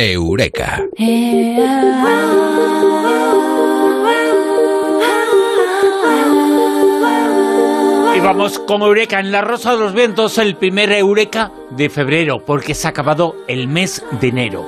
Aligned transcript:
Eureka. 0.00 0.82
Y 0.96 1.56
vamos 8.20 8.58
con 8.60 8.80
Eureka 8.80 9.20
en 9.20 9.30
la 9.30 9.42
Rosa 9.42 9.72
de 9.72 9.80
los 9.80 9.92
Vientos, 9.92 10.38
el 10.38 10.56
primer 10.56 10.90
Eureka 10.92 11.52
de 11.70 11.90
febrero, 11.90 12.42
porque 12.46 12.74
se 12.74 12.86
ha 12.86 12.90
acabado 12.90 13.36
el 13.46 13.68
mes 13.68 14.02
de 14.20 14.28
enero. 14.28 14.66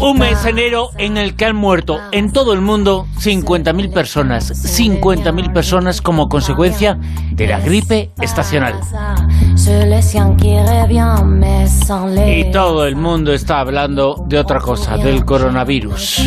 Un 0.00 0.18
mes 0.18 0.44
enero 0.44 0.90
en 0.98 1.16
el 1.16 1.34
que 1.34 1.46
han 1.46 1.56
muerto 1.56 1.98
en 2.12 2.30
todo 2.30 2.52
el 2.52 2.60
mundo 2.60 3.06
50.000 3.18 3.92
personas, 3.92 4.50
50.000 4.50 5.52
personas 5.52 6.00
como 6.00 6.28
consecuencia 6.28 6.98
de 7.32 7.46
la 7.46 7.58
gripe 7.58 8.12
estacional. 8.20 8.74
Y 12.38 12.50
todo 12.50 12.86
el 12.86 12.96
mundo 12.96 13.32
está 13.32 13.60
hablando 13.60 14.22
de 14.28 14.38
otra 14.38 14.60
cosa, 14.60 14.98
del 14.98 15.24
coronavirus. 15.24 16.20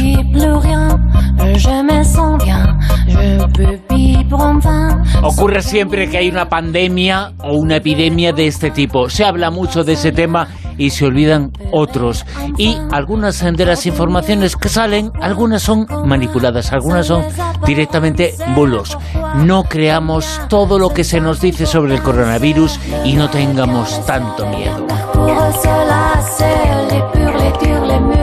Ocurre 5.23 5.61
siempre 5.61 6.09
que 6.09 6.17
hay 6.17 6.29
una 6.29 6.49
pandemia 6.49 7.33
o 7.43 7.57
una 7.57 7.75
epidemia 7.75 8.33
de 8.33 8.47
este 8.47 8.71
tipo. 8.71 9.09
Se 9.09 9.23
habla 9.23 9.51
mucho 9.51 9.83
de 9.83 9.93
ese 9.93 10.11
tema 10.11 10.47
y 10.77 10.89
se 10.91 11.05
olvidan 11.05 11.51
otros. 11.71 12.25
Y 12.57 12.77
algunas 12.91 13.39
de 13.39 13.65
las 13.65 13.85
informaciones 13.85 14.55
que 14.55 14.69
salen, 14.69 15.11
algunas 15.21 15.61
son 15.63 15.85
manipuladas, 16.05 16.71
algunas 16.71 17.07
son 17.07 17.23
directamente 17.65 18.33
bulos. 18.55 18.97
No 19.35 19.63
creamos 19.63 20.41
todo 20.49 20.79
lo 20.79 20.89
que 20.89 21.03
se 21.03 21.19
nos 21.19 21.39
dice 21.39 21.65
sobre 21.65 21.95
el 21.95 22.01
coronavirus 22.01 22.79
y 23.03 23.15
no 23.15 23.29
tengamos 23.29 24.05
tanto 24.05 24.45
miedo. 24.47 24.87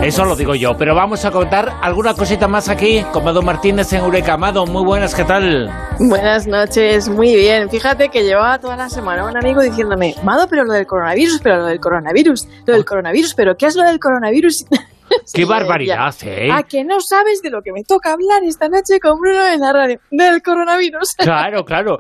Eso 0.02 0.24
lo 0.24 0.36
digo 0.36 0.54
yo, 0.54 0.76
pero 0.76 0.94
vamos 0.94 1.24
a 1.24 1.30
contar 1.30 1.72
alguna 1.80 2.14
cosita 2.14 2.46
más 2.46 2.68
aquí 2.68 3.02
con 3.12 3.24
Mado 3.24 3.40
Martínez 3.42 3.92
en 3.94 4.00
Eureka. 4.00 4.36
Mado, 4.36 4.66
muy 4.66 4.84
buenas, 4.84 5.14
¿qué 5.14 5.24
tal? 5.24 5.70
Buenas 5.98 6.46
noches, 6.46 7.08
muy 7.08 7.34
bien. 7.34 7.70
Fíjate 7.70 8.10
que 8.10 8.22
llevaba 8.22 8.58
toda 8.58 8.76
la 8.76 8.90
semana 8.90 9.24
un 9.24 9.36
amigo 9.36 9.62
diciéndome, 9.62 10.14
Mado, 10.22 10.46
pero 10.48 10.64
lo 10.64 10.74
del 10.74 10.86
coronavirus, 10.86 11.40
pero 11.42 11.58
lo 11.58 11.66
del 11.66 11.80
coronavirus, 11.80 12.46
lo 12.66 12.74
del 12.74 12.84
coronavirus, 12.84 13.34
pero 13.34 13.56
¿qué 13.56 13.66
es 13.66 13.76
lo 13.76 13.84
del 13.84 13.98
coronavirus? 13.98 14.66
¡Qué 15.32 15.44
barbaridad, 15.44 16.14
eh! 16.22 16.50
A 16.52 16.62
que 16.62 16.84
no 16.84 17.00
sabes 17.00 17.40
de 17.42 17.50
lo 17.50 17.62
que 17.62 17.72
me 17.72 17.82
toca 17.82 18.12
hablar 18.12 18.42
esta 18.44 18.68
noche 18.68 19.00
con 19.00 19.18
Bruno 19.20 19.46
en 19.52 19.60
la 19.60 19.72
radio, 19.72 19.98
del 20.10 20.42
coronavirus. 20.42 21.14
Claro, 21.24 21.64
claro. 21.64 21.98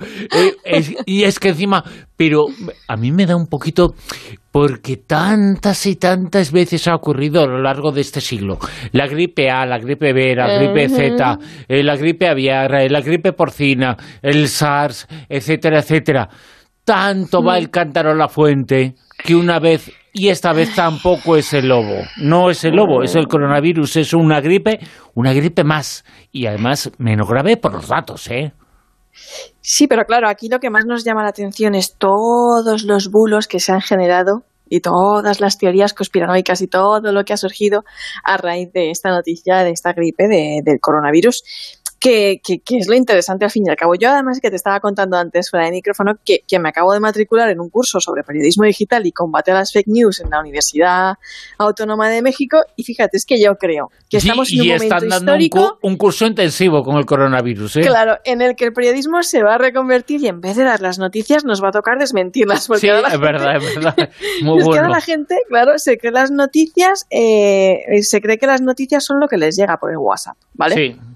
Eh, 0.64 0.96
y 1.06 1.24
es 1.24 1.38
que 1.38 1.48
encima, 1.48 1.82
pero 2.16 2.44
a 2.88 2.96
mí 2.96 3.10
me 3.10 3.26
da 3.26 3.36
un 3.36 3.46
poquito 3.46 3.94
porque 4.52 4.98
tantas 4.98 5.86
y 5.86 5.96
tantas 5.96 6.52
veces 6.52 6.86
ha 6.86 6.94
ocurrido 6.94 7.42
a 7.42 7.46
lo 7.46 7.60
largo 7.60 7.90
de 7.90 8.02
este 8.02 8.20
siglo. 8.20 8.58
La 8.92 9.06
gripe 9.06 9.50
A, 9.50 9.66
la 9.66 9.78
gripe 9.78 10.12
B, 10.12 10.34
la 10.36 10.58
gripe 10.58 10.88
Z, 10.88 11.38
eh, 11.68 11.82
la 11.82 11.96
gripe 11.96 12.28
aviar, 12.28 12.74
eh, 12.74 12.90
la 12.90 13.00
gripe 13.00 13.32
porcina, 13.32 13.96
el 14.22 14.48
SARS, 14.48 15.08
etcétera, 15.28 15.80
etcétera. 15.80 16.28
Tanto 16.84 17.42
va 17.42 17.58
el 17.58 17.70
cántaro 17.70 18.12
a 18.12 18.14
la 18.14 18.28
fuente 18.28 18.94
que 19.24 19.34
una 19.34 19.58
vez 19.58 19.90
y 20.16 20.28
esta 20.28 20.52
vez 20.52 20.72
tampoco 20.76 21.36
es 21.36 21.52
el 21.52 21.68
lobo. 21.68 21.96
No 22.18 22.48
es 22.48 22.62
el 22.62 22.76
lobo, 22.76 23.02
es 23.02 23.16
el 23.16 23.26
coronavirus, 23.26 23.96
es 23.96 24.14
una 24.14 24.40
gripe, 24.40 24.78
una 25.12 25.32
gripe 25.32 25.64
más. 25.64 26.04
Y 26.30 26.46
además 26.46 26.92
menos 26.98 27.28
grave 27.28 27.56
por 27.56 27.74
los 27.74 27.88
datos, 27.88 28.30
¿eh? 28.30 28.52
Sí, 29.60 29.88
pero 29.88 30.04
claro, 30.04 30.28
aquí 30.28 30.48
lo 30.48 30.60
que 30.60 30.70
más 30.70 30.86
nos 30.86 31.04
llama 31.04 31.24
la 31.24 31.30
atención 31.30 31.74
es 31.74 31.96
todos 31.98 32.84
los 32.84 33.10
bulos 33.10 33.48
que 33.48 33.58
se 33.58 33.72
han 33.72 33.80
generado 33.80 34.44
y 34.68 34.80
todas 34.80 35.40
las 35.40 35.58
teorías 35.58 35.94
conspiranoicas 35.94 36.62
y 36.62 36.68
todo 36.68 37.12
lo 37.12 37.24
que 37.24 37.32
ha 37.32 37.36
surgido 37.36 37.82
a 38.22 38.36
raíz 38.36 38.72
de 38.72 38.90
esta 38.90 39.10
noticia, 39.10 39.64
de 39.64 39.70
esta 39.70 39.92
gripe 39.94 40.28
del 40.28 40.80
coronavirus 40.80 41.42
que, 42.04 42.40
es 42.70 42.86
lo 42.86 42.94
interesante 42.94 43.46
al 43.46 43.50
fin 43.50 43.64
y 43.66 43.70
al 43.70 43.76
cabo. 43.76 43.94
Yo 43.94 44.10
además 44.10 44.38
que 44.40 44.50
te 44.50 44.56
estaba 44.56 44.78
contando 44.80 45.16
antes 45.16 45.48
fuera 45.48 45.64
de 45.66 45.72
micrófono 45.72 46.18
que, 46.24 46.42
me 46.58 46.68
acabo 46.68 46.92
de 46.92 47.00
matricular 47.00 47.48
en 47.48 47.60
un 47.60 47.70
curso 47.70 47.98
sobre 47.98 48.22
periodismo 48.22 48.64
digital 48.64 49.06
y 49.06 49.12
combate 49.12 49.50
a 49.50 49.54
las 49.54 49.72
fake 49.72 49.88
news 49.88 50.20
en 50.20 50.30
la 50.30 50.40
Universidad 50.40 51.14
Autónoma 51.58 52.08
de 52.08 52.22
México 52.22 52.58
y 52.76 52.84
fíjate, 52.84 53.16
es 53.16 53.24
que 53.24 53.40
yo 53.42 53.56
creo 53.56 53.90
que 54.08 54.18
estamos 54.18 54.52
en 54.52 54.60
un 54.60 54.66
momento 54.68 54.84
están 54.84 55.08
dando 55.08 55.32
histórico, 55.32 55.78
un, 55.82 55.96
curso 55.96 56.26
intensivo 56.26 56.82
con 56.82 56.96
el 56.96 57.06
coronavirus. 57.06 57.76
¿eh? 57.76 57.80
Claro, 57.80 58.18
en 58.24 58.42
el 58.42 58.54
que 58.54 58.66
el 58.66 58.72
periodismo 58.72 59.22
se 59.22 59.42
va 59.42 59.54
a 59.54 59.58
reconvertir 59.58 60.20
y 60.22 60.28
en 60.28 60.40
vez 60.40 60.56
de 60.56 60.64
dar 60.64 60.80
las 60.80 60.98
noticias 60.98 61.44
nos 61.44 61.62
va 61.62 61.68
a 61.68 61.72
tocar 61.72 61.98
desmentirlas. 61.98 62.64
sí, 62.64 62.88
es 62.88 63.20
verdad, 63.20 63.56
es 63.56 63.74
verdad. 63.74 63.94
Muy 64.42 64.62
bueno. 64.62 64.88
la 64.88 65.00
gente, 65.00 65.36
claro, 65.48 65.78
se 65.78 65.98
cree 65.98 66.12
las 66.12 66.30
noticias, 66.30 67.06
eh, 67.10 68.02
se 68.02 68.20
cree 68.20 68.38
que 68.38 68.46
las 68.46 68.60
noticias 68.60 69.04
son 69.04 69.20
lo 69.20 69.26
que 69.26 69.38
les 69.38 69.56
llega 69.56 69.78
por 69.78 69.90
el 69.90 69.98
WhatsApp, 69.98 70.36
¿vale? 70.54 70.74
Sí 70.74 71.13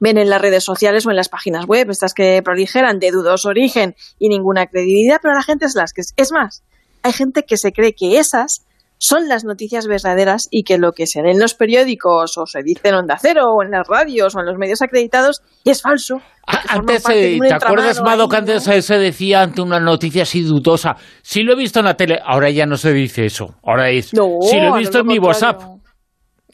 ven 0.00 0.18
en 0.18 0.30
las 0.30 0.40
redes 0.40 0.64
sociales 0.64 1.06
o 1.06 1.10
en 1.10 1.16
las 1.16 1.28
páginas 1.28 1.66
web, 1.66 1.90
estas 1.90 2.14
que 2.14 2.40
proligeran 2.42 2.98
de 2.98 3.10
dudoso 3.10 3.48
origen 3.48 3.94
y 4.18 4.28
ninguna 4.28 4.66
credibilidad, 4.66 5.18
pero 5.22 5.34
la 5.34 5.42
gente 5.42 5.66
es 5.66 5.74
las 5.74 5.92
que... 5.92 6.02
Es 6.16 6.32
más, 6.32 6.62
hay 7.02 7.12
gente 7.12 7.44
que 7.44 7.56
se 7.56 7.72
cree 7.72 7.94
que 7.94 8.18
esas 8.18 8.64
son 9.04 9.28
las 9.28 9.42
noticias 9.44 9.88
verdaderas 9.88 10.46
y 10.52 10.62
que 10.62 10.78
lo 10.78 10.92
que 10.92 11.08
se 11.08 11.22
ve 11.22 11.32
en 11.32 11.40
los 11.40 11.54
periódicos 11.54 12.38
o 12.38 12.46
se 12.46 12.62
dice 12.62 12.90
en 12.90 12.94
Onda 12.94 13.18
Cero 13.20 13.46
o 13.52 13.64
en 13.64 13.72
las 13.72 13.88
radios 13.88 14.36
o 14.36 14.40
en 14.40 14.46
los 14.46 14.56
medios 14.56 14.80
acreditados 14.80 15.42
es 15.64 15.82
falso. 15.82 16.22
Antes, 16.46 17.02
¿te 17.02 17.52
acuerdas, 17.52 18.00
Mado, 18.00 18.28
que 18.28 18.36
antes 18.36 18.62
se 18.62 18.98
decía 18.98 19.42
ante 19.42 19.60
una 19.60 19.80
noticia 19.80 20.22
así 20.22 20.42
dudosa? 20.42 20.94
Si 21.20 21.42
lo 21.42 21.54
he 21.54 21.56
visto 21.56 21.80
en 21.80 21.86
la 21.86 21.94
tele, 21.94 22.20
ahora 22.24 22.48
ya 22.50 22.64
no 22.64 22.76
se 22.76 22.92
dice 22.92 23.26
eso. 23.26 23.56
Ahora 23.64 23.90
es, 23.90 24.10
si 24.10 24.16
lo 24.16 24.76
he 24.76 24.78
visto 24.78 25.00
en 25.00 25.06
mi 25.06 25.18
WhatsApp. 25.18 25.71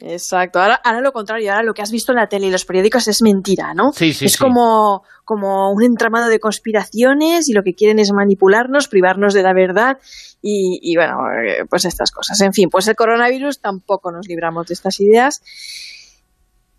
Exacto. 0.01 0.59
Ahora, 0.59 0.75
ahora 0.83 1.01
lo 1.01 1.11
contrario, 1.11 1.51
ahora 1.51 1.63
lo 1.63 1.73
que 1.73 1.81
has 1.81 1.91
visto 1.91 2.11
en 2.11 2.17
la 2.17 2.27
tele 2.27 2.47
y 2.47 2.51
los 2.51 2.65
periódicos 2.65 3.07
es 3.07 3.21
mentira, 3.21 3.73
¿no? 3.73 3.91
Sí, 3.91 4.13
sí, 4.13 4.25
es 4.25 4.37
Como, 4.37 5.03
como 5.25 5.71
un 5.71 5.83
entramado 5.83 6.29
de 6.29 6.39
conspiraciones 6.39 7.49
y 7.49 7.53
lo 7.53 7.63
que 7.63 7.73
quieren 7.73 7.99
es 7.99 8.11
manipularnos, 8.11 8.87
privarnos 8.87 9.33
de 9.33 9.43
la 9.43 9.53
verdad 9.53 9.97
y, 10.41 10.79
y 10.81 10.95
bueno, 10.95 11.17
eh, 11.45 11.65
pues 11.69 11.85
estas 11.85 12.11
cosas. 12.11 12.39
En 12.41 12.53
fin, 12.53 12.69
pues 12.69 12.87
el 12.87 12.95
coronavirus 12.95 13.59
tampoco 13.59 14.11
nos 14.11 14.27
libramos 14.27 14.67
de 14.67 14.73
estas 14.73 14.99
ideas 14.99 15.41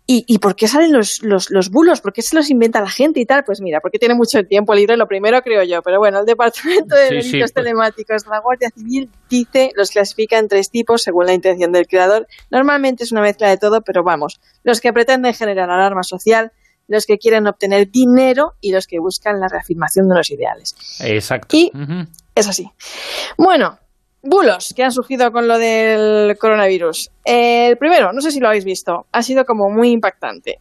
¿Y, 0.07 0.39
por 0.39 0.57
qué 0.57 0.67
salen 0.67 0.91
los, 0.91 1.21
los, 1.21 1.69
bulos? 1.69 2.01
¿Por 2.01 2.11
qué 2.11 2.21
se 2.21 2.35
los 2.35 2.49
inventa 2.49 2.81
la 2.81 2.89
gente 2.89 3.21
y 3.21 3.25
tal? 3.25 3.45
Pues 3.45 3.61
mira, 3.61 3.79
porque 3.79 3.97
tiene 3.97 4.13
mucho 4.13 4.43
tiempo 4.43 4.75
libre, 4.75 4.97
lo 4.97 5.07
primero 5.07 5.41
creo 5.41 5.63
yo. 5.63 5.81
Pero 5.81 5.99
bueno, 5.99 6.19
el 6.19 6.25
Departamento 6.25 6.95
de 6.95 7.03
Delitos 7.03 7.31
pues. 7.39 7.53
Telemáticos 7.53 8.25
de 8.25 8.29
la 8.29 8.39
Guardia 8.41 8.69
Civil 8.75 9.09
dice, 9.29 9.71
los 9.73 9.89
clasifica 9.89 10.37
en 10.37 10.49
tres 10.49 10.69
tipos 10.69 11.01
según 11.01 11.27
la 11.27 11.33
intención 11.33 11.71
del 11.71 11.87
creador. 11.87 12.27
Normalmente 12.49 13.05
es 13.05 13.13
una 13.13 13.21
mezcla 13.21 13.47
de 13.47 13.55
todo, 13.55 13.83
pero 13.83 14.03
vamos, 14.03 14.41
los 14.63 14.81
que 14.81 14.91
pretenden 14.91 15.33
generar 15.33 15.69
alarma 15.69 16.03
social, 16.03 16.51
los 16.89 17.05
que 17.05 17.17
quieren 17.17 17.47
obtener 17.47 17.89
dinero 17.89 18.55
y 18.59 18.73
los 18.73 18.87
que 18.87 18.99
buscan 18.99 19.39
la 19.39 19.47
reafirmación 19.47 20.09
de 20.09 20.15
los 20.15 20.29
ideales. 20.29 20.75
Exacto. 20.99 21.55
Y 21.55 21.71
es 22.35 22.49
así. 22.49 22.69
Bueno, 23.37 23.79
bulos 24.23 24.73
que 24.75 24.83
han 24.83 24.91
surgido 24.91 25.31
con 25.31 25.47
lo 25.47 25.57
del 25.57 26.37
coronavirus. 26.37 27.09
El 27.23 27.77
primero, 27.77 28.13
no 28.13 28.21
sé 28.21 28.31
si 28.31 28.39
lo 28.39 28.47
habéis 28.47 28.65
visto, 28.65 29.05
ha 29.11 29.23
sido 29.23 29.45
como 29.45 29.69
muy 29.69 29.89
impactante. 29.89 30.59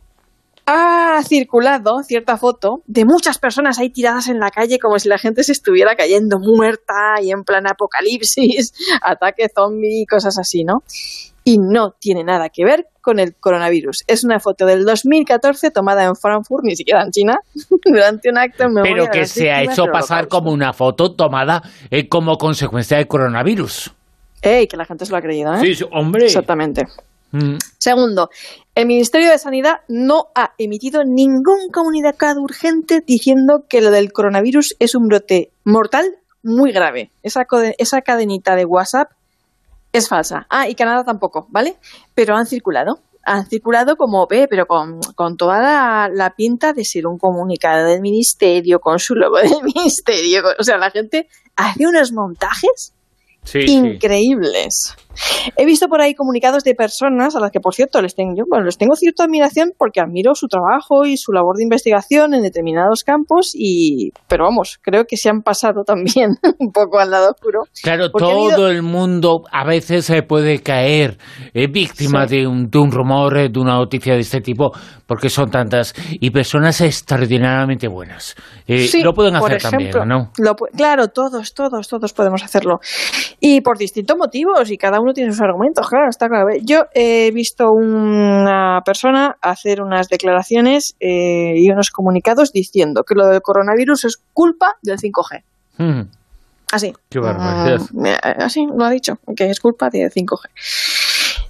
Ha 0.67 1.21
circulado 1.27 2.03
cierta 2.05 2.37
foto 2.37 2.83
de 2.87 3.05
muchas 3.05 3.39
personas 3.39 3.79
ahí 3.79 3.91
tiradas 3.91 4.29
en 4.29 4.39
la 4.39 4.51
calle 4.51 4.79
como 4.79 4.99
si 4.99 5.09
la 5.09 5.19
gente 5.19 5.43
se 5.43 5.53
estuviera 5.53 5.97
cayendo 5.97 6.39
muerta 6.39 7.21
y 7.21 7.33
en 7.33 7.43
plan 7.43 7.67
apocalipsis, 7.67 8.73
ataque 9.03 9.49
zombie, 9.53 10.07
cosas 10.09 10.39
así, 10.39 10.63
¿no? 10.65 10.83
Y 11.51 11.59
no 11.59 11.97
tiene 11.99 12.23
nada 12.23 12.49
que 12.49 12.65
ver 12.65 12.87
con 13.01 13.19
el 13.19 13.35
coronavirus. 13.35 14.05
Es 14.07 14.23
una 14.23 14.39
foto 14.39 14.67
del 14.67 14.85
2014 14.85 15.73
tomada 15.73 16.05
en 16.05 16.15
Frankfurt, 16.15 16.63
ni 16.63 16.77
siquiera 16.77 17.03
en 17.03 17.11
China, 17.11 17.39
durante 17.85 18.31
un 18.31 18.39
acto 18.39 18.65
en 18.65 18.75
memoria 18.75 18.95
Pero 18.95 19.11
que 19.11 19.27
se 19.27 19.51
ha 19.51 19.65
hecho 19.65 19.87
pasar 19.87 20.29
como 20.29 20.53
una 20.53 20.73
foto 20.73 21.17
tomada 21.17 21.61
eh, 21.91 22.09
como 22.09 22.37
consecuencia 22.37 22.99
del 22.99 23.09
coronavirus. 23.09 23.91
¡Ey! 24.43 24.69
Que 24.69 24.77
la 24.77 24.85
gente 24.85 25.05
se 25.05 25.11
lo 25.11 25.19
ha 25.19 25.23
creído, 25.23 25.53
¿eh? 25.55 25.75
Sí, 25.75 25.85
hombre. 25.91 26.27
Exactamente. 26.27 26.87
Mm. 27.33 27.57
Segundo, 27.79 28.31
el 28.77 28.87
Ministerio 28.87 29.29
de 29.29 29.39
Sanidad 29.39 29.81
no 29.89 30.27
ha 30.37 30.53
emitido 30.57 31.03
ningún 31.05 31.71
comunicado 31.73 32.41
urgente 32.41 33.03
diciendo 33.05 33.65
que 33.69 33.81
lo 33.81 33.91
del 33.91 34.13
coronavirus 34.13 34.77
es 34.79 34.95
un 34.95 35.09
brote 35.09 35.51
mortal 35.65 36.07
muy 36.45 36.71
grave. 36.71 37.11
Esa, 37.25 37.45
esa 37.77 38.03
cadenita 38.03 38.55
de 38.55 38.67
WhatsApp 38.67 39.11
es 39.93 40.09
falsa. 40.09 40.47
Ah, 40.49 40.69
y 40.69 40.75
Canadá 40.75 41.05
tampoco, 41.05 41.47
¿vale? 41.51 41.77
Pero 42.15 42.37
han 42.37 42.47
circulado. 42.47 43.01
Han 43.23 43.47
circulado 43.47 43.97
como 43.97 44.27
ve, 44.27 44.47
pero 44.49 44.67
con, 44.67 45.01
toda 45.37 46.09
la, 46.09 46.35
pinta 46.37 46.73
de 46.73 46.85
ser 46.85 47.07
un 47.07 47.19
comunicado 47.19 47.87
del 47.87 48.01
ministerio, 48.01 48.81
con 48.81 48.99
su 48.99 49.15
logo 49.15 49.37
del 49.39 49.63
ministerio. 49.75 50.43
O 50.59 50.63
sea, 50.63 50.79
la 50.79 50.91
gente 50.91 51.29
hace 51.57 51.87
unos 51.87 52.13
montajes 52.13 52.95
increíbles. 53.55 54.97
He 55.57 55.65
visto 55.67 55.89
por 55.89 56.01
ahí 56.01 56.15
comunicados 56.15 56.65
de 56.65 56.75
personas 56.75 57.37
a 57.37 57.41
las 57.41 57.51
que, 57.51 57.61
por 57.61 57.75
cierto, 57.75 58.01
les 58.01 58.15
tengo, 58.15 58.35
bueno, 58.49 58.65
les 58.65 58.79
tengo 58.79 58.95
cierta 58.95 59.25
admiración 59.25 59.73
porque 59.77 60.01
admiro 60.01 60.35
su 60.35 60.47
trabajo 60.47 61.05
y 61.05 61.17
su 61.17 61.33
labor 61.33 61.57
de 61.57 61.65
investigación 61.65 62.35
en 62.35 62.43
determinados 62.43 63.05
campos, 63.05 63.53
y, 63.55 64.13
pero 64.29 64.45
vamos, 64.45 64.79
creo 64.83 65.05
que 65.05 65.17
se 65.17 65.29
han 65.29 65.43
pasado 65.43 65.83
también 65.85 66.31
un 66.59 66.73
poco 66.73 66.99
al 66.99 67.11
lado 67.11 67.31
oscuro. 67.31 67.61
Claro, 67.83 68.11
todo 68.11 68.69
el 68.69 68.83
mundo 68.83 69.43
a 69.51 69.65
veces 69.65 70.05
se 70.05 70.23
puede 70.23 70.61
caer 70.61 71.19
eh, 71.55 71.67
víctima 71.67 72.27
de, 72.27 72.47
un, 72.47 72.71
de 72.71 72.79
un 72.79 72.91
rumor, 72.91 73.37
eh, 73.37 73.49
de 73.51 73.61
una 73.61 73.75
noticia 73.75 74.15
de 74.15 74.21
este 74.21 74.41
tipo, 74.41 74.73
porque 75.07 75.29
son 75.29 75.51
tantas, 75.51 75.95
y 76.21 76.31
personas 76.31 76.81
extraordinariamente 76.81 77.89
buenas. 77.89 78.37
Eh, 78.67 78.89
lo 79.03 79.13
pueden 79.13 79.37
hacer 79.37 79.61
también, 79.61 79.91
¿no? 80.07 80.31
claro, 80.77 81.09
todos, 81.09 81.55
todos, 81.55 81.89
todos 81.89 82.13
podemos 82.13 82.43
hacerlo. 82.43 82.79
Y 83.41 83.61
por 83.61 83.79
distintos 83.79 84.17
motivos, 84.17 84.71
y 84.71 84.77
cada 84.77 85.00
uno 85.01 85.13
tiene 85.13 85.33
sus 85.33 85.41
argumentos, 85.41 85.89
claro, 85.89 86.09
está 86.09 86.29
claro. 86.29 86.49
Yo 86.63 86.85
he 86.95 87.31
visto 87.33 87.71
una 87.73 88.83
persona 88.85 89.37
hacer 89.41 89.83
unas 89.83 90.09
declaraciones 90.09 90.97
eh, 91.01 91.55
y 91.57 91.71
unos 91.71 91.91
comunicados 91.91 92.53
diciendo 92.53 93.05
que 93.05 93.15
lo 93.15 93.27
del 93.27 93.41
coronavirus 93.43 94.05
es 94.05 94.23
culpa 94.33 94.77
del 94.83 94.99
5G. 94.99 95.43
Mm. 95.79 96.03
Así. 96.73 96.93
Qué 97.09 97.19
barbaridad. 97.19 97.81
Mm, 97.93 98.07
eh, 98.07 98.19
así 98.23 98.67
lo 98.67 98.85
ha 98.85 98.91
dicho, 98.91 99.19
que 99.37 99.51
es 99.51 99.61
culpa 99.61 99.91
del 99.91 100.11
5G. 100.11 100.49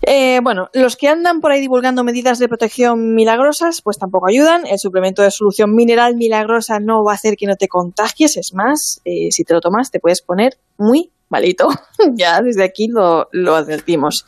Eh, 0.03 0.41
bueno, 0.43 0.69
los 0.73 0.97
que 0.97 1.09
andan 1.09 1.41
por 1.41 1.53
ahí 1.53 1.61
divulgando 1.61 2.05
medidas 2.05 2.39
de 2.39 2.49
protección 2.49 3.15
milagrosas, 3.15 3.83
pues 3.83 3.99
tampoco 3.99 4.29
ayudan. 4.29 4.67
El 4.67 4.79
suplemento 4.79 5.23
de 5.23 5.31
solución 5.31 5.75
mineral 5.75 6.17
milagrosa 6.17 6.79
no 6.81 7.05
va 7.05 7.13
a 7.13 7.15
hacer 7.17 7.37
que 7.37 7.47
no 7.47 7.57
te 7.57 7.69
contagies. 7.69 8.37
Es 8.37 8.55
más, 8.55 9.03
eh, 9.05 9.29
si 9.31 9.45
te 9.45 9.53
lo 9.53 9.61
tomas, 9.61 9.91
te 9.91 10.01
puedes 10.01 10.23
poner 10.23 10.57
muy 10.79 11.11
malito. 11.31 11.69
ya 12.15 12.43
desde 12.43 12.65
aquí 12.65 12.89
lo, 12.89 13.29
lo 13.33 13.57
advertimos. 13.57 14.27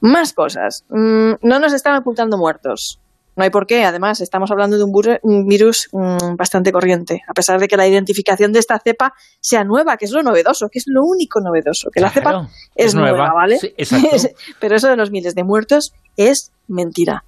Más 0.00 0.32
cosas. 0.32 0.84
Mm, 0.88 1.34
no 1.42 1.60
nos 1.60 1.72
están 1.72 1.94
ocultando 1.96 2.36
muertos. 2.36 2.98
No 3.38 3.44
hay 3.44 3.50
por 3.50 3.68
qué. 3.68 3.84
Además, 3.84 4.20
estamos 4.20 4.50
hablando 4.50 4.76
de 4.76 4.82
un, 4.82 5.46
virus 5.46 5.88
mm, 5.92 6.34
bastante 6.34 6.72
corriente, 6.72 7.22
a 7.28 7.32
pesar 7.32 7.60
de 7.60 7.68
que 7.68 7.76
la 7.76 7.86
identificación 7.86 8.52
de 8.52 8.58
esta 8.58 8.80
cepa 8.80 9.14
sea 9.40 9.62
nueva, 9.62 9.96
que 9.96 10.06
es 10.06 10.10
lo 10.10 10.24
novedoso, 10.24 10.68
que 10.68 10.80
es 10.80 10.86
lo 10.88 11.04
único 11.04 11.40
novedoso, 11.40 11.88
que 11.90 12.00
la 12.00 12.10
cepa 12.10 12.48
es, 12.74 12.96
nueva, 12.96 13.32
¿vale? 13.32 13.60
Pero 14.60 14.74
eso 14.74 14.88
de 14.88 14.96
los 14.96 15.12
miles 15.12 15.36
de 15.36 15.44
muertos 15.44 15.92
es 16.16 16.50
mentira. 16.66 17.24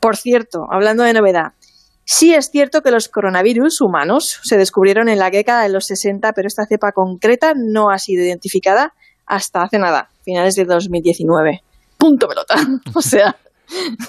Por 0.00 0.16
cierto, 0.16 0.66
hablando 0.68 1.04
de 1.04 1.12
novedad, 1.12 1.52
Sí 2.14 2.34
es 2.34 2.50
cierto 2.50 2.82
que 2.82 2.90
los 2.90 3.08
coronavirus 3.08 3.80
humanos 3.80 4.38
se 4.42 4.58
descubrieron 4.58 5.08
en 5.08 5.18
la 5.18 5.30
década 5.30 5.62
de 5.62 5.70
los 5.70 5.86
60, 5.86 6.34
pero 6.34 6.46
esta 6.46 6.66
cepa 6.66 6.92
concreta 6.92 7.54
no 7.56 7.88
ha 7.88 7.98
sido 7.98 8.22
identificada 8.22 8.92
hasta 9.24 9.62
hace 9.62 9.78
nada, 9.78 10.10
finales 10.22 10.54
de 10.54 10.66
2019. 10.66 11.62
Punto 11.96 12.28
pelota. 12.28 12.56
o 12.94 13.00
sea, 13.00 13.34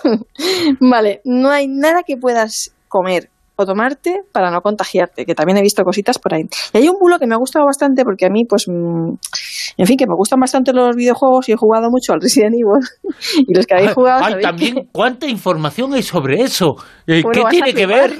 vale, 0.81 1.21
no 1.23 1.50
hay 1.50 1.69
nada 1.69 2.03
que 2.03 2.17
puedas 2.17 2.75
comer 2.89 3.29
o 3.55 3.65
tomarte 3.65 4.21
para 4.31 4.50
no 4.51 4.61
contagiarte, 4.61 5.25
que 5.25 5.35
también 5.35 5.57
he 5.57 5.61
visto 5.61 5.83
cositas 5.83 6.17
por 6.17 6.33
ahí. 6.33 6.44
Y 6.73 6.77
hay 6.77 6.89
un 6.89 6.97
bulo 7.00 7.19
que 7.19 7.27
me 7.27 7.35
ha 7.35 7.38
gustado 7.38 7.65
bastante 7.65 8.03
porque 8.03 8.25
a 8.25 8.29
mí, 8.29 8.45
pues, 8.47 8.65
mm, 8.67 9.13
en 9.77 9.85
fin, 9.85 9.97
que 9.97 10.07
me 10.07 10.15
gustan 10.15 10.39
bastante 10.39 10.73
los 10.73 10.95
videojuegos 10.95 11.50
y 11.50 11.53
he 11.53 11.55
jugado 11.55 11.89
mucho 11.89 12.13
al 12.13 12.21
Resident 12.21 12.55
Evil. 12.55 12.81
y 13.47 13.53
los 13.53 13.65
que 13.65 13.75
habéis 13.75 13.94
jugado... 13.94 14.23
Ay, 14.23 14.41
también, 14.41 14.89
¿cuánta 14.91 15.27
información 15.27 15.94
hay 15.94 16.03
sobre 16.03 16.41
eso? 16.41 16.75
Eh, 17.05 17.23
¿Qué 17.31 17.44
tiene 17.50 17.73
que 17.73 17.85
ver 17.85 18.11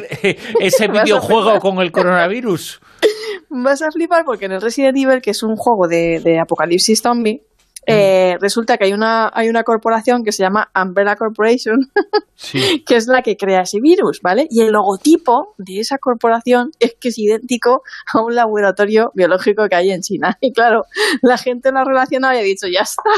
ese 0.60 0.88
videojuego 0.92 1.60
con 1.60 1.80
el 1.80 1.92
coronavirus? 1.92 2.80
Vas 3.50 3.82
a 3.82 3.92
flipar 3.92 4.24
porque 4.26 4.46
en 4.46 4.54
el 4.54 4.62
Resident 4.62 4.98
Evil, 4.98 5.22
que 5.22 5.32
es 5.32 5.44
un 5.44 5.56
juego 5.56 5.88
de, 5.88 6.22
de 6.24 6.40
apocalipsis 6.40 7.02
zombie, 7.02 7.42
eh, 7.86 8.38
resulta 8.40 8.78
que 8.78 8.86
hay 8.86 8.94
una, 8.94 9.30
hay 9.34 9.50
una 9.50 9.64
corporación 9.64 10.24
que 10.24 10.32
se 10.32 10.44
llama 10.44 10.70
Umbrella 10.76 11.16
Corporation, 11.16 11.92
que 12.86 12.96
es 12.96 13.08
la 13.08 13.22
que 13.22 13.38
crea 13.38 13.62
ese 13.62 13.80
virus, 13.80 14.22
¿vale? 14.22 14.48
Y 14.50 14.62
el 14.62 14.72
logotipo 14.72 15.54
de 15.58 15.80
esa 15.80 15.98
corporación 15.98 16.72
es 16.80 16.96
que 17.00 17.10
es 17.10 17.18
idéntico 17.18 17.84
a 18.14 18.22
un 18.22 18.36
laboratorio 18.36 19.12
biológico 19.16 19.68
que 19.68 19.76
hay 19.76 19.92
en 19.92 20.02
China. 20.02 20.38
Y 20.44 20.52
claro, 20.52 20.86
la 21.22 21.38
gente 21.38 21.72
lo 21.72 21.80
ha 21.80 21.86
relacionado 21.86 22.34
y 22.36 22.40
ha 22.40 22.44
dicho, 22.44 22.68
ya 22.68 22.82
está. 22.82 23.04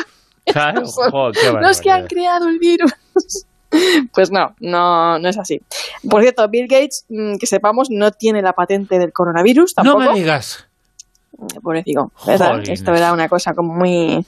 Claro, 0.45 0.83
los 1.59 1.81
que 1.81 1.89
han 1.89 2.05
creado 2.05 2.47
el 2.47 2.59
virus. 2.59 2.93
Pues 4.13 4.29
no, 4.29 4.55
no, 4.59 5.17
no 5.17 5.27
es 5.27 5.39
así. 5.39 5.59
Por 6.07 6.21
cierto, 6.21 6.47
Bill 6.47 6.67
Gates, 6.67 7.05
mm, 7.09 7.37
que 7.37 7.47
sepamos, 7.47 7.87
no 7.89 8.11
tiene 8.11 8.43
la 8.43 8.53
patente 8.53 8.99
del 8.99 9.11
coronavirus 9.11 9.73
tampoco. 9.73 10.03
No 10.03 10.13
me 10.13 10.19
digas 10.19 10.64
pobrecito, 11.61 12.11
¿verdad? 12.25 12.61
Esto 12.67 12.93
era 12.93 13.13
una 13.13 13.29
cosa 13.29 13.53
como 13.53 13.73
muy... 13.73 14.25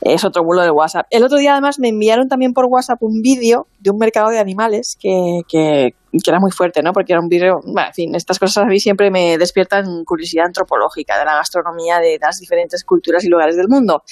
Es 0.00 0.24
otro 0.24 0.42
bulo 0.42 0.62
de 0.62 0.70
WhatsApp. 0.70 1.06
El 1.10 1.22
otro 1.22 1.38
día 1.38 1.52
además 1.52 1.78
me 1.78 1.88
enviaron 1.88 2.28
también 2.28 2.52
por 2.52 2.64
WhatsApp 2.64 3.00
un 3.02 3.22
vídeo 3.22 3.68
de 3.78 3.90
un 3.90 3.98
mercado 3.98 4.30
de 4.30 4.40
animales 4.40 4.98
que, 5.00 5.42
que, 5.48 5.94
era 6.26 6.40
muy 6.40 6.50
fuerte, 6.50 6.82
¿no? 6.82 6.92
Porque 6.92 7.12
era 7.12 7.20
un 7.20 7.28
vídeo... 7.28 7.60
Bueno, 7.64 7.88
en 7.88 7.94
fin, 7.94 8.14
estas 8.16 8.40
cosas 8.40 8.64
a 8.64 8.66
mí 8.66 8.80
siempre 8.80 9.12
me 9.12 9.38
despiertan 9.38 10.04
curiosidad 10.04 10.46
antropológica 10.46 11.16
de 11.18 11.24
la 11.24 11.36
gastronomía 11.36 12.00
de 12.00 12.18
las 12.20 12.40
diferentes 12.40 12.82
culturas 12.82 13.24
y 13.24 13.28
lugares 13.28 13.56
del 13.56 13.68
mundo. 13.68 14.02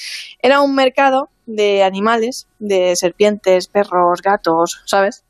Era 0.40 0.60
un 0.60 0.76
mercado 0.76 1.28
de 1.46 1.82
animales, 1.82 2.46
de 2.60 2.94
serpientes, 2.94 3.66
perros, 3.66 4.22
gatos, 4.22 4.82
¿sabes? 4.86 5.24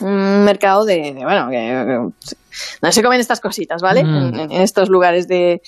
Un 0.00 0.44
mercado 0.44 0.84
de, 0.84 1.12
bueno, 1.22 1.48
que, 1.50 2.34
no 2.82 2.92
se 2.92 3.02
comen 3.02 3.20
estas 3.20 3.40
cositas, 3.40 3.82
¿vale? 3.82 4.04
Mm. 4.04 4.40
En, 4.40 4.52
estos 4.52 4.88
lugares 4.88 5.28
de, 5.28 5.60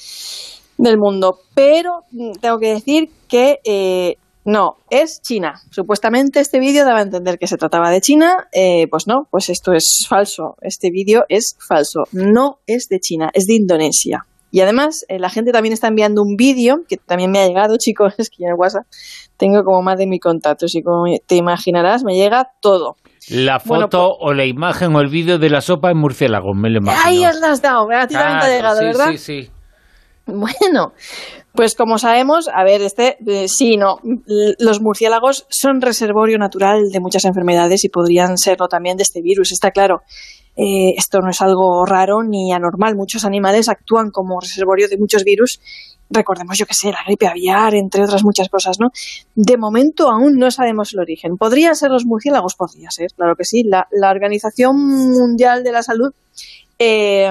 del 0.77 0.99
mundo. 0.99 1.41
Pero 1.55 2.05
tengo 2.41 2.59
que 2.59 2.75
decir 2.75 3.11
que 3.29 3.61
eh, 3.65 4.17
no, 4.45 4.79
es 4.89 5.21
China. 5.21 5.61
Supuestamente 5.71 6.41
este 6.41 6.59
vídeo 6.59 6.87
daba 6.87 7.01
a 7.01 7.03
entender 7.03 7.39
que 7.39 7.47
se 7.47 7.59
trataba 7.59 7.91
de 7.91 8.01
China. 8.01 8.49
Eh, 8.53 8.87
pues 8.89 9.07
no, 9.07 9.29
pues 9.31 9.51
esto 9.51 9.75
es 9.75 10.07
falso. 10.09 10.57
Este 10.63 10.91
vídeo 10.91 11.25
es 11.29 11.57
falso. 11.59 12.05
No 12.13 12.59
es 12.67 12.89
de 12.89 12.99
China, 12.99 13.31
es 13.35 13.45
de 13.45 13.55
Indonesia. 13.55 14.25
Y 14.51 14.61
además, 14.61 15.05
eh, 15.09 15.19
la 15.19 15.29
gente 15.29 15.53
también 15.53 15.75
está 15.75 15.89
enviando 15.89 16.23
un 16.23 16.37
vídeo 16.37 16.85
que 16.89 16.97
también 16.97 17.31
me 17.31 17.41
ha 17.41 17.47
llegado, 17.47 17.77
chicos, 17.79 18.15
es 18.17 18.31
que 18.31 18.45
en 18.45 18.55
WhatsApp 18.57 18.87
tengo 19.37 19.63
como 19.65 19.83
más 19.83 19.99
de 19.99 20.07
mi 20.07 20.19
contactos 20.19 20.75
y 20.75 20.83
como 20.83 21.05
te 21.27 21.37
imaginarás, 21.37 22.03
me 22.03 22.15
llega 22.15 22.51
todo. 22.61 22.97
La 23.31 23.61
foto 23.61 23.89
pues- 23.89 24.19
o 24.21 24.35
la 24.35 24.45
imagen 24.45 24.95
o 24.95 25.01
el 25.01 25.09
vídeo 25.09 25.39
de 25.39 25.51
la 25.51 25.61
sopa 25.61 25.91
en 25.91 25.99
murciélago, 25.99 26.55
me 26.55 26.71
lo 26.71 26.79
imagino. 26.79 27.03
Ahí 27.05 27.25
has 27.25 27.63
dado, 27.63 27.89
a 27.91 28.07
ti 28.07 28.15
también 28.15 28.41
te 28.41 28.47
ha 28.47 28.57
llegado, 28.57 28.81
¿verdad? 28.81 29.11
Sí, 29.13 29.19
sí. 29.19 29.51
Bueno, 30.27 30.93
pues 31.53 31.75
como 31.75 31.99
sabemos, 31.99 32.49
a 32.49 32.63
ver, 32.63 32.83
este, 32.83 33.17
eh, 33.27 33.49
sí, 33.49 33.77
no, 33.77 33.97
los 34.59 34.81
murciélagos 34.81 35.47
son 35.49 35.81
reservorio 35.81 36.39
natural 36.39 36.91
de 36.93 37.01
muchas 37.01 37.25
enfermedades 37.25 37.85
y 37.85 37.89
podrían 37.89 38.37
serlo 38.37 38.69
también 38.69 38.97
de 38.97 39.05
este 39.05 39.23
virus, 39.23 39.53
está 39.53 39.71
claro. 39.71 40.03
Eh, 40.59 40.95
esto 40.97 41.21
no 41.21 41.31
es 41.31 41.41
algo 41.41 41.87
raro 41.87 42.23
ni 42.23 42.53
anormal. 42.53 42.97
Muchos 42.97 43.25
animales 43.25 43.69
actúan 43.69 44.11
como 44.11 44.41
reservorio 44.41 44.89
de 44.89 44.99
muchos 44.99 45.23
virus 45.25 45.61
recordemos, 46.11 46.57
yo 46.57 46.67
que 46.67 46.75
sé, 46.75 46.91
la 46.91 47.05
gripe 47.07 47.27
aviar, 47.27 47.75
entre 47.75 48.03
otras 48.03 48.25
muchas 48.25 48.49
cosas, 48.49 48.79
¿no? 48.81 48.89
De 49.35 49.57
momento 49.57 50.11
aún 50.11 50.37
no 50.39 50.51
sabemos 50.51 50.93
el 50.95 51.01
origen. 51.01 51.37
¿Podrían 51.37 51.77
ser 51.77 51.91
los 51.91 52.07
murciélagos? 52.07 52.55
Podría 52.55 52.91
ser, 52.91 53.11
claro 53.15 53.35
que 53.37 53.45
sí. 53.45 53.63
La, 53.65 53.87
Organización 54.11 54.77
Mundial 54.77 55.63
de 55.65 55.73
la 55.73 55.83
Salud, 55.83 56.13
eh, 56.79 57.31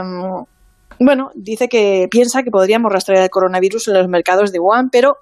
bueno, 0.99 1.31
dice 1.35 1.67
que 1.67 2.07
piensa 2.09 2.43
que 2.43 2.51
podríamos 2.51 2.91
rastrear 2.91 3.23
el 3.23 3.29
coronavirus 3.29 3.87
en 3.87 3.95
los 3.95 4.07
mercados 4.07 4.51
de 4.51 4.59
Wuhan, 4.59 4.89
pero 4.89 5.17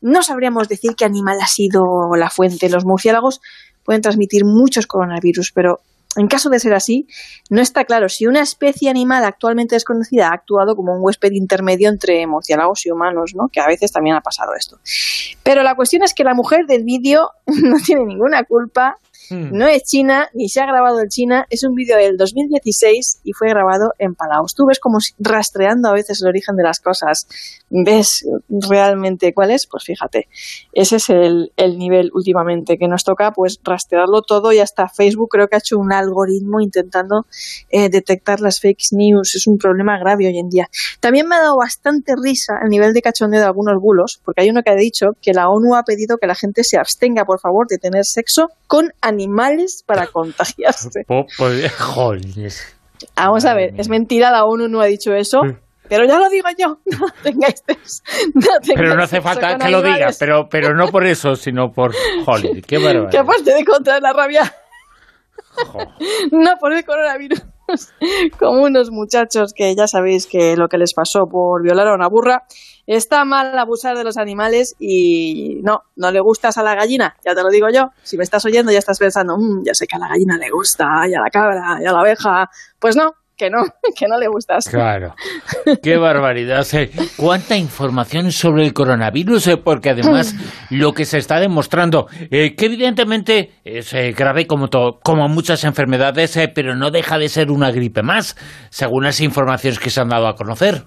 no 0.00 0.22
sabríamos 0.22 0.68
decir 0.68 0.94
qué 0.96 1.04
animal 1.04 1.38
ha 1.42 1.46
sido 1.46 1.82
la 2.16 2.30
fuente. 2.30 2.68
Los 2.68 2.84
murciélagos 2.84 3.40
pueden 3.84 4.02
transmitir 4.02 4.44
muchos 4.44 4.86
coronavirus, 4.86 5.52
pero 5.54 5.80
en 6.16 6.26
caso 6.26 6.48
de 6.48 6.58
ser 6.58 6.74
así, 6.74 7.06
no 7.50 7.60
está 7.60 7.84
claro 7.84 8.08
si 8.08 8.26
una 8.26 8.40
especie 8.40 8.88
animal 8.88 9.24
actualmente 9.24 9.74
desconocida 9.74 10.28
ha 10.28 10.34
actuado 10.34 10.74
como 10.74 10.94
un 10.94 11.00
huésped 11.02 11.32
intermedio 11.32 11.88
entre 11.88 12.26
murciélagos 12.26 12.86
y 12.86 12.90
humanos, 12.90 13.32
¿no? 13.34 13.48
que 13.48 13.60
a 13.60 13.66
veces 13.66 13.92
también 13.92 14.16
ha 14.16 14.20
pasado 14.20 14.52
esto. 14.54 14.78
Pero 15.42 15.62
la 15.62 15.74
cuestión 15.74 16.02
es 16.02 16.14
que 16.14 16.24
la 16.24 16.34
mujer 16.34 16.66
del 16.66 16.84
vídeo 16.84 17.30
no 17.46 17.76
tiene 17.84 18.04
ninguna 18.04 18.44
culpa 18.44 18.96
Hmm. 19.30 19.50
No 19.52 19.66
es 19.66 19.82
China, 19.84 20.28
ni 20.34 20.48
se 20.48 20.60
ha 20.60 20.66
grabado 20.66 21.00
en 21.00 21.08
China, 21.08 21.46
es 21.50 21.64
un 21.64 21.74
vídeo 21.74 21.96
del 21.96 22.16
2016 22.16 23.20
y 23.24 23.32
fue 23.32 23.48
grabado 23.48 23.92
en 23.98 24.14
Palaos. 24.14 24.54
Tú 24.54 24.66
ves 24.66 24.80
como 24.80 24.98
rastreando 25.18 25.88
a 25.88 25.92
veces 25.92 26.22
el 26.22 26.28
origen 26.28 26.56
de 26.56 26.62
las 26.62 26.80
cosas, 26.80 27.26
ves 27.68 28.26
realmente 28.48 29.34
cuál 29.34 29.50
es, 29.50 29.66
pues 29.66 29.84
fíjate, 29.84 30.28
ese 30.72 30.96
es 30.96 31.10
el, 31.10 31.52
nivel 31.78 32.10
últimamente 32.14 32.78
que 32.78 32.88
nos 32.88 33.04
toca, 33.04 33.32
pues 33.32 33.60
rastrearlo 33.62 34.22
todo 34.22 34.52
y 34.52 34.58
hasta 34.58 34.88
Facebook 34.88 35.28
creo 35.30 35.48
que 35.48 35.56
ha 35.56 35.58
hecho 35.58 35.78
un 35.78 35.92
algoritmo 35.92 36.60
intentando 36.60 37.26
eh, 37.70 37.88
detectar 37.88 38.40
las 38.40 38.60
fake 38.60 38.92
news. 38.92 39.34
Es 39.34 39.46
un 39.46 39.58
problema 39.58 39.98
grave 39.98 40.26
hoy 40.26 40.38
en 40.38 40.48
día. 40.48 40.68
También 41.00 41.28
me 41.28 41.36
ha 41.36 41.40
dado 41.40 41.58
bastante 41.58 42.14
risa 42.20 42.54
el 42.62 42.70
nivel 42.70 42.94
de 42.94 43.02
cachondeo 43.02 43.40
de 43.40 43.46
algunos 43.46 43.80
bulos, 43.80 44.20
porque 44.24 44.42
hay 44.42 44.50
uno 44.50 44.62
que 44.62 44.70
ha 44.70 44.74
dicho 44.74 45.08
que 45.20 45.32
la 45.32 45.50
ONU 45.50 45.74
ha 45.74 45.82
pedido 45.82 46.16
que 46.16 46.26
la 46.26 46.34
gente 46.34 46.64
se 46.64 46.78
abstenga, 46.78 47.24
por 47.24 47.40
favor, 47.40 47.66
de 47.68 47.78
tener 47.78 48.04
sexo 48.04 48.48
con 48.66 48.92
animales 49.00 49.17
para 49.86 50.06
contagiarse. 50.12 51.04
Vamos 53.16 53.44
a 53.44 53.54
ver, 53.54 53.74
es 53.78 53.88
mentira, 53.88 54.30
la 54.30 54.44
ONU 54.44 54.68
no 54.68 54.80
ha 54.80 54.86
dicho 54.86 55.14
eso. 55.14 55.42
Pero 55.88 56.04
ya 56.04 56.18
lo 56.18 56.28
digo 56.28 56.48
yo, 56.56 56.78
no 56.98 57.06
tengáis 57.22 57.62
Pero 58.66 58.94
no 58.94 59.02
hace 59.02 59.20
falta 59.20 59.56
que 59.56 59.70
lo 59.70 59.82
diga, 59.82 60.10
pero, 60.18 60.48
pero 60.48 60.74
no 60.74 60.88
por 60.88 61.06
eso, 61.06 61.34
sino 61.34 61.72
por 61.72 61.94
Holly. 62.26 62.62
Qué 62.62 62.76
barbaridad. 62.84 63.10
Que 63.10 63.18
aparte 63.18 63.54
de 63.54 63.64
contra 63.64 63.98
la 64.00 64.12
rabia, 64.12 64.54
no 66.30 66.56
por 66.60 66.72
el 66.72 66.84
coronavirus. 66.84 67.42
Como 68.38 68.62
unos 68.62 68.90
muchachos 68.90 69.52
que 69.54 69.74
ya 69.74 69.86
sabéis 69.86 70.26
que 70.26 70.56
lo 70.56 70.68
que 70.68 70.78
les 70.78 70.94
pasó 70.94 71.26
por 71.26 71.62
violar 71.62 71.88
a 71.88 71.94
una 71.94 72.08
burra. 72.08 72.44
Está 72.88 73.26
mal 73.26 73.58
abusar 73.58 73.98
de 73.98 74.02
los 74.02 74.16
animales 74.16 74.74
y 74.78 75.60
no, 75.62 75.82
no 75.94 76.10
le 76.10 76.20
gustas 76.20 76.56
a 76.56 76.62
la 76.62 76.74
gallina, 76.74 77.14
ya 77.22 77.34
te 77.34 77.42
lo 77.42 77.50
digo 77.50 77.68
yo. 77.68 77.90
Si 78.02 78.16
me 78.16 78.24
estás 78.24 78.46
oyendo 78.46 78.72
ya 78.72 78.78
estás 78.78 78.98
pensando, 78.98 79.36
mm, 79.36 79.62
ya 79.66 79.74
sé 79.74 79.86
que 79.86 79.96
a 79.96 79.98
la 79.98 80.08
gallina 80.08 80.38
le 80.38 80.48
gusta, 80.48 80.86
y 81.06 81.12
a 81.12 81.20
la 81.20 81.28
cabra, 81.28 81.78
y 81.82 81.84
a 81.84 81.92
la 81.92 82.00
abeja. 82.00 82.48
Pues 82.78 82.96
no, 82.96 83.12
que 83.36 83.50
no, 83.50 83.58
que 83.94 84.06
no 84.08 84.18
le 84.18 84.26
gustas. 84.28 84.70
Claro. 84.70 85.14
Qué 85.82 85.98
barbaridad. 85.98 86.66
¿Cuánta 87.18 87.58
información 87.58 88.32
sobre 88.32 88.64
el 88.64 88.72
coronavirus? 88.72 89.48
Eh, 89.48 89.56
porque 89.58 89.90
además 89.90 90.34
lo 90.70 90.94
que 90.94 91.04
se 91.04 91.18
está 91.18 91.40
demostrando, 91.40 92.06
eh, 92.30 92.54
que 92.56 92.64
evidentemente 92.64 93.60
es 93.64 93.92
eh, 93.92 94.12
grave 94.12 94.46
como, 94.46 94.70
como 95.02 95.28
muchas 95.28 95.62
enfermedades, 95.64 96.38
pero 96.54 96.74
no 96.74 96.90
deja 96.90 97.18
de 97.18 97.28
ser 97.28 97.50
una 97.50 97.70
gripe 97.70 98.02
más, 98.02 98.34
según 98.70 99.04
las 99.04 99.20
informaciones 99.20 99.78
que 99.78 99.90
se 99.90 100.00
han 100.00 100.08
dado 100.08 100.26
a 100.26 100.34
conocer. 100.34 100.84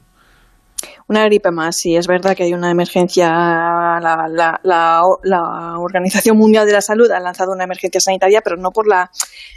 Una 1.08 1.26
gripe 1.26 1.52
más, 1.52 1.76
sí, 1.76 1.96
es 1.96 2.08
verdad 2.08 2.36
que 2.36 2.44
hay 2.44 2.54
una 2.54 2.72
emergencia. 2.72 3.28
La, 3.30 4.28
la, 4.30 4.60
la, 4.64 5.78
Organización 5.78 6.38
Mundial 6.38 6.66
de 6.66 6.74
la 6.74 6.82
Salud 6.82 7.12
ha 7.12 7.20
lanzado 7.20 7.52
una 7.52 7.66
emergencia 7.66 8.00
sanitaria, 8.00 8.42
pero 8.42 8.56
no 8.56 8.72
por 8.72 8.88
la, 8.88 9.12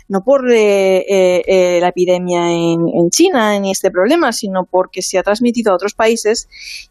no 0.09 0.23
por 0.23 0.51
eh, 0.51 1.05
eh, 1.09 1.43
eh, 1.47 1.79
la 1.81 1.89
epidemia 1.89 2.51
en, 2.51 3.11
China 3.11 3.59
ni 3.61 3.71
este 3.71 3.91
problema, 3.91 4.33
sino 4.33 4.65
porque 4.65 5.01
se 5.03 5.19
ha 5.19 5.23
transmitido 5.23 5.73
a 5.73 5.77
otros 5.77 5.95
países 5.95 6.49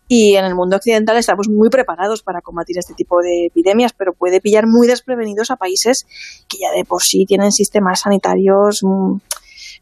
y 0.08 0.36
en 0.36 0.46
el 0.46 0.56
mundo 0.56 0.78
occidental 0.78 1.18
estamos 1.18 1.50
muy 1.50 1.70
preparados 1.70 2.24
para 2.24 2.40
combatir 2.42 2.78
este 2.78 2.94
tipo 2.94 3.22
de 3.22 3.48
epidemias, 3.48 3.92
pero 3.92 4.14
puede 4.14 4.40
pillar 4.40 4.66
muy 4.68 4.88
desprevenidos 4.88 5.52
a 5.52 5.58
países 5.58 6.06
que 6.48 6.60
ya 6.60 6.72
de 6.72 6.86
por 6.86 7.04
sí 7.04 7.26
tienen 7.26 7.52
sistemas 7.52 8.02
sanitarios. 8.02 8.82
Mm, 8.84 9.18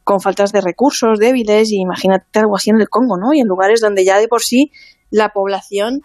con 0.04 0.20
faltas 0.20 0.52
de 0.52 0.62
recursos 0.62 1.20
débiles, 1.20 1.72
y 1.72 1.82
imagínate 1.82 2.40
algo 2.40 2.56
así 2.56 2.70
en 2.70 2.82
el 2.82 2.90
Congo, 2.90 3.18
¿no? 3.18 3.34
Y 3.34 3.40
en 3.40 3.48
lugares 3.48 3.82
donde 3.82 4.04
ya 4.06 4.20
de 4.20 4.28
por 4.28 4.42
sí 4.42 4.72
la 5.10 5.30
población 5.30 6.02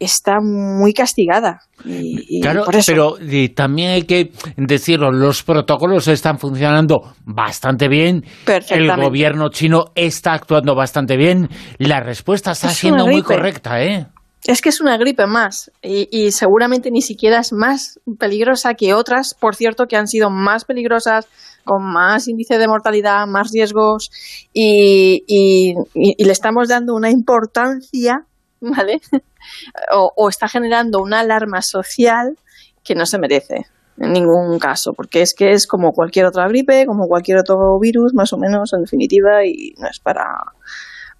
está 0.00 0.40
muy 0.40 0.94
castigada. 0.94 1.60
Y, 1.84 2.40
claro, 2.40 2.64
pero 2.86 3.16
también 3.54 3.90
hay 3.90 4.02
que 4.02 4.32
decirlo, 4.56 5.12
los 5.12 5.42
protocolos 5.42 6.08
están 6.08 6.38
funcionando 6.38 7.12
bastante 7.24 7.86
bien, 7.88 8.24
el 8.70 8.90
gobierno 8.96 9.50
chino 9.50 9.84
está 9.94 10.32
actuando 10.32 10.74
bastante 10.74 11.16
bien, 11.16 11.48
la 11.78 12.00
respuesta 12.00 12.52
está 12.52 12.70
siendo 12.70 13.06
muy 13.06 13.22
correcta, 13.22 13.82
¿eh? 13.82 14.06
Es 14.46 14.62
que 14.62 14.70
es 14.70 14.80
una 14.80 14.96
gripe 14.96 15.26
más 15.26 15.70
y, 15.82 16.08
y, 16.10 16.32
seguramente 16.32 16.90
ni 16.90 17.02
siquiera 17.02 17.40
es 17.40 17.52
más 17.52 18.00
peligrosa 18.18 18.72
que 18.72 18.94
otras, 18.94 19.36
por 19.38 19.54
cierto, 19.54 19.84
que 19.84 19.96
han 19.96 20.06
sido 20.06 20.30
más 20.30 20.64
peligrosas 20.64 21.26
con 21.64 21.82
más 21.82 22.28
índice 22.28 22.58
de 22.58 22.68
mortalidad, 22.68 23.26
más 23.26 23.50
riesgos 23.52 24.10
y, 24.52 25.74
le 25.94 26.32
estamos 26.32 26.68
dando 26.68 26.94
una 26.94 27.10
importancia, 27.10 28.26
¿vale? 28.60 29.00
o, 29.92 30.28
está 30.28 30.48
generando 30.48 31.00
una 31.00 31.20
alarma 31.20 31.62
social 31.62 32.38
que 32.84 32.94
no 32.94 33.06
se 33.06 33.18
merece 33.18 33.66
en 33.98 34.12
ningún 34.12 34.58
caso, 34.58 34.94
porque 34.94 35.20
es 35.20 35.34
que 35.34 35.52
es 35.52 35.66
como 35.66 35.92
cualquier 35.92 36.24
otra 36.24 36.48
gripe, 36.48 36.86
como 36.86 37.06
cualquier 37.06 37.38
otro 37.38 37.78
virus, 37.78 38.14
más 38.14 38.32
o 38.32 38.38
menos, 38.38 38.72
en 38.72 38.80
definitiva, 38.80 39.44
y 39.44 39.74
no 39.78 39.88
es 39.88 40.00
para 40.00 40.24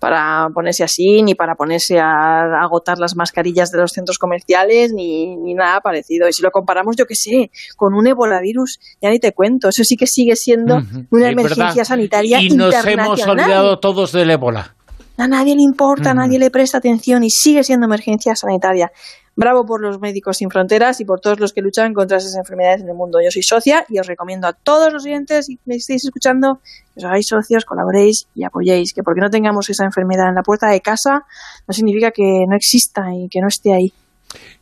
para 0.01 0.49
ponerse 0.53 0.83
así, 0.83 1.23
ni 1.23 1.35
para 1.35 1.55
ponerse 1.55 2.01
a 2.01 2.63
agotar 2.63 2.99
las 2.99 3.15
mascarillas 3.15 3.71
de 3.71 3.79
los 3.79 3.93
centros 3.93 4.19
comerciales, 4.19 4.93
ni, 4.93 5.37
ni 5.37 5.55
nada 5.55 5.81
parecido. 5.81 6.27
Y 6.29 6.33
si 6.33 6.43
lo 6.43 6.51
comparamos, 6.51 6.97
yo 6.97 7.05
que 7.05 7.15
sé, 7.15 7.51
con 7.77 7.95
un 7.95 8.09
virus, 8.43 8.81
ya 9.01 9.11
ni 9.11 9.19
te 9.19 9.33
cuento, 9.33 9.69
eso 9.69 9.85
sí 9.85 9.97
que 9.97 10.07
sigue 10.07 10.35
siendo 10.37 10.81
una 11.11 11.29
emergencia 11.29 11.85
sanitaria 11.85 12.41
y 12.41 12.49
nos 12.49 12.75
hemos 12.85 13.27
olvidado 13.27 13.79
todos 13.79 14.13
del 14.13 14.31
ébola. 14.31 14.75
A 15.19 15.29
nadie 15.29 15.55
le 15.55 15.63
importa, 15.63 16.13
a 16.13 16.15
nadie 16.15 16.39
le 16.39 16.51
presta 16.51 16.79
atención 16.79 17.23
y 17.23 17.29
sigue 17.29 17.63
siendo 17.63 17.85
emergencia 17.85 18.35
sanitaria. 18.35 18.91
Bravo 19.37 19.65
por 19.65 19.81
los 19.81 20.01
médicos 20.01 20.39
sin 20.39 20.51
fronteras 20.51 21.01
y 21.01 21.05
por 21.05 21.21
todos 21.21 21.41
los 21.41 21.53
que 21.53 21.63
luchan 21.63 21.95
contra 21.95 22.19
esas 22.19 22.35
enfermedades 22.37 22.83
en 22.83 22.89
el 22.89 22.95
mundo. 22.95 23.21
Yo 23.23 23.31
soy 23.31 23.43
socia 23.43 23.87
y 23.89 23.99
os 23.99 24.07
recomiendo 24.07 24.47
a 24.47 24.53
todos 24.53 24.93
los 24.93 25.05
oyentes 25.05 25.49
y 25.49 25.59
me 25.65 25.77
estéis 25.77 26.05
escuchando 26.05 26.61
que 26.95 27.01
os 27.01 27.05
hagáis 27.05 27.27
socios, 27.27 27.65
colaboréis 27.65 28.27
y 28.35 28.45
apoyéis. 28.45 28.93
Que 28.93 29.03
porque 29.03 29.21
no 29.21 29.31
tengamos 29.31 29.71
esa 29.71 29.85
enfermedad 29.85 30.29
en 30.29 30.35
la 30.35 30.43
puerta 30.43 30.69
de 30.69 30.81
casa 30.81 31.25
no 31.67 31.73
significa 31.73 32.11
que 32.11 32.45
no 32.49 32.57
exista 32.57 33.15
y 33.15 33.29
que 33.29 33.41
no 33.41 33.49
esté 33.49 33.73
ahí. 33.73 33.93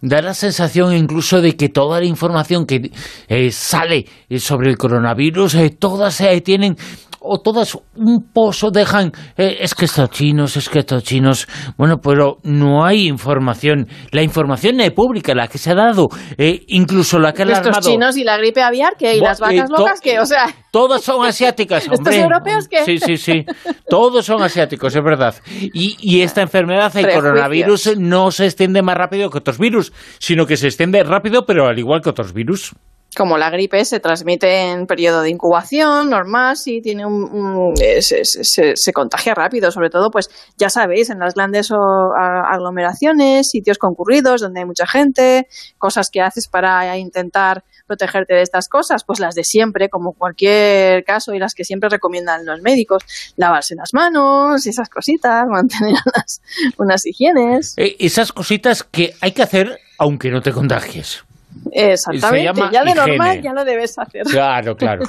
Da 0.00 0.22
la 0.22 0.34
sensación 0.34 0.94
incluso 0.94 1.40
de 1.40 1.56
que 1.56 1.68
toda 1.68 2.00
la 2.00 2.06
información 2.06 2.66
que 2.66 2.90
eh, 3.28 3.50
sale 3.50 4.06
sobre 4.38 4.70
el 4.70 4.78
coronavirus, 4.78 5.54
eh, 5.56 5.70
todas 5.70 6.14
se 6.14 6.32
eh, 6.32 6.40
tienen 6.40 6.76
o 7.20 7.40
todas 7.40 7.76
un 7.96 8.30
pozo 8.32 8.70
dejan, 8.70 9.12
eh, 9.36 9.58
es 9.60 9.74
que 9.74 9.84
estos 9.84 10.10
chinos, 10.10 10.56
es 10.56 10.68
que 10.68 10.80
estos 10.80 11.02
chinos, 11.02 11.46
bueno, 11.76 11.98
pero 11.98 12.38
no 12.44 12.84
hay 12.84 13.06
información, 13.06 13.88
la 14.12 14.22
información 14.22 14.80
es 14.80 14.92
pública, 14.92 15.34
la 15.34 15.48
que 15.48 15.58
se 15.58 15.72
ha 15.72 15.74
dado, 15.74 16.08
eh, 16.36 16.64
incluso 16.68 17.18
la 17.18 17.32
que 17.32 17.42
ha 17.42 17.46
Estos 17.46 17.80
chinos 17.80 18.16
y 18.16 18.24
la 18.24 18.38
gripe 18.38 18.62
aviar, 18.62 18.96
que 18.96 19.16
y 19.16 19.20
las 19.20 19.40
vacas 19.40 19.70
locas, 19.70 20.00
que, 20.00 20.20
o 20.20 20.26
sea... 20.26 20.46
Todas 20.70 21.02
son 21.02 21.24
asiáticas, 21.24 21.88
hombre. 21.88 22.16
¿Estos 22.16 22.16
europeos 22.16 22.68
que 22.68 22.84
Sí, 22.84 22.98
sí, 22.98 23.16
sí, 23.16 23.44
todos 23.88 24.26
son 24.26 24.42
asiáticos, 24.42 24.94
es 24.94 25.02
verdad. 25.02 25.34
Y, 25.50 25.96
y 26.00 26.22
esta 26.22 26.42
enfermedad, 26.42 26.94
el 26.96 27.10
coronavirus, 27.12 27.96
no 27.96 28.30
se 28.30 28.44
extiende 28.46 28.82
más 28.82 28.96
rápido 28.96 29.30
que 29.30 29.38
otros 29.38 29.58
virus, 29.58 29.92
sino 30.18 30.46
que 30.46 30.56
se 30.56 30.66
extiende 30.66 31.02
rápido, 31.04 31.46
pero 31.46 31.66
al 31.66 31.78
igual 31.78 32.02
que 32.02 32.10
otros 32.10 32.32
virus 32.32 32.74
como 33.16 33.38
la 33.38 33.50
gripe 33.50 33.84
se 33.84 34.00
transmite 34.00 34.70
en 34.70 34.86
periodo 34.86 35.22
de 35.22 35.30
incubación 35.30 36.10
normal, 36.10 36.56
sí 36.56 36.80
tiene 36.80 37.06
un, 37.06 37.72
eh, 37.80 38.00
se, 38.02 38.92
contagia 38.92 39.34
rápido, 39.34 39.70
sobre 39.70 39.90
todo, 39.90 40.10
pues 40.10 40.28
ya 40.56 40.68
sabéis, 40.68 41.10
en 41.10 41.18
las 41.18 41.34
grandes 41.34 41.70
aglomeraciones, 41.72 43.48
sitios 43.50 43.78
concurridos 43.78 44.40
donde 44.40 44.60
hay 44.60 44.66
mucha 44.66 44.86
gente, 44.86 45.48
cosas 45.78 46.10
que 46.10 46.20
haces 46.20 46.48
para 46.48 46.96
intentar 46.98 47.64
protegerte 47.88 48.34
de 48.34 48.42
estas 48.42 48.68
cosas, 48.68 49.02
pues 49.02 49.18
las 49.18 49.34
de 49.34 49.42
siempre, 49.42 49.88
como 49.88 50.12
cualquier 50.12 51.02
caso 51.04 51.34
y 51.34 51.40
las 51.40 51.54
que 51.54 51.64
siempre 51.64 51.88
recomiendan 51.88 52.46
los 52.46 52.60
médicos, 52.62 53.02
lavarse 53.36 53.74
las 53.74 53.92
manos, 53.92 54.64
y 54.66 54.68
esas 54.68 54.88
cositas, 54.88 55.46
mantener 55.50 55.96
unas, 56.06 56.40
unas 56.76 57.06
higienes. 57.06 57.74
Eh, 57.76 57.96
esas 57.98 58.32
cositas 58.32 58.84
que 58.84 59.14
hay 59.20 59.32
que 59.32 59.42
hacer 59.42 59.80
aunque 59.98 60.30
no 60.30 60.40
te 60.40 60.52
contagies. 60.52 61.24
Exactamente, 61.72 62.60
ya 62.72 62.84
de 62.84 62.94
normal 62.94 63.42
ya 63.42 63.52
lo 63.52 63.64
debes 63.64 63.98
hacer. 63.98 64.22
Claro, 64.24 64.76
claro. 64.76 65.04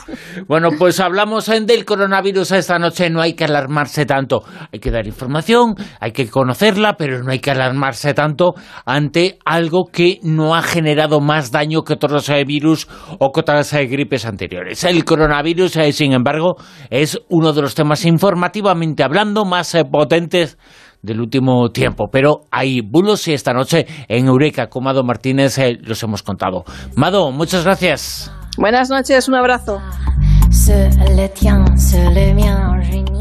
Bueno, 0.48 0.70
pues 0.78 1.00
hablamos 1.00 1.46
del 1.48 1.86
coronavirus 1.86 2.52
esta 2.52 2.80
noche, 2.80 3.10
no 3.10 3.22
hay 3.22 3.34
que 3.34 3.46
alarmarse 3.46 4.06
tanto. 4.06 4.44
Hay 4.72 4.80
que 4.80 4.92
dar 4.92 5.06
información, 5.06 5.76
hay 6.00 6.12
que 6.12 6.30
conocerla, 6.30 6.96
pero 6.98 7.24
no 7.24 7.32
hay 7.32 7.40
que 7.40 7.52
alarmarse 7.52 8.14
tanto 8.14 8.54
ante 8.86 9.38
algo 9.46 9.86
que 9.92 10.20
no 10.24 10.56
ha 10.56 10.62
generado 10.62 11.22
más 11.22 11.52
daño 11.52 11.84
que 11.84 11.94
otros 11.94 12.30
eh, 12.30 12.44
virus 12.46 12.88
o 13.20 13.32
que 13.32 13.40
otras 13.42 13.74
eh, 13.74 13.86
gripes 13.86 14.26
anteriores. 14.26 14.84
El 14.84 15.06
coronavirus, 15.06 15.78
eh, 15.78 15.92
sin 15.92 16.14
embargo, 16.14 16.56
es 16.90 17.20
uno 17.30 17.54
de 17.54 17.62
los 17.62 17.76
temas 17.76 18.06
informativamente 18.06 19.04
hablando 19.04 19.46
más 19.46 19.76
potentes 19.92 20.58
del 21.02 21.22
último 21.22 21.72
tiempo. 21.72 22.10
Pero 22.12 22.46
hay 22.52 22.82
bulos 22.82 23.28
y 23.28 23.34
esta 23.34 23.54
noche 23.54 23.88
en 24.08 24.28
Eureka 24.28 24.68
con 24.68 24.84
Mado 24.84 25.04
Martínez 25.04 25.58
eh, 25.58 25.78
los 25.82 26.02
hemos 26.04 26.24
contado. 26.24 26.66
Mado, 26.96 27.32
muchas 27.32 27.64
gracias. 27.64 28.32
Buenas 28.58 28.90
noches, 28.90 29.28
un 29.28 29.36
abrazo. 29.36 29.82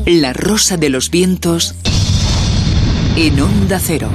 La 0.07 0.33
rosa 0.33 0.77
de 0.77 0.89
los 0.89 1.11
vientos 1.11 1.75
en 3.17 3.41
onda 3.41 3.79
cero. 3.79 4.09